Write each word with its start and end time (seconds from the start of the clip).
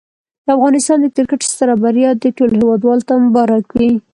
د 0.45 0.47
افغانستان 0.57 0.97
د 1.01 1.07
کرکټ 1.15 1.41
ستره 1.51 1.75
بریا 1.83 2.09
دي 2.21 2.29
ټولو 2.37 2.53
هېوادوالو 2.59 3.07
ته 3.09 3.13
مبارک 3.25 3.65
وي. 3.77 3.91